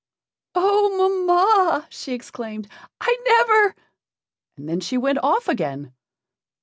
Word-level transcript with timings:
"Oh, 0.55 0.97
mamma!" 1.27 1.85
she 1.91 2.13
exclaimed, 2.13 2.67
"I 2.99 3.15
never" 3.23 3.75
and 4.57 4.67
then 4.67 4.79
she 4.79 4.97
went 4.97 5.19
off 5.21 5.47
again. 5.47 5.93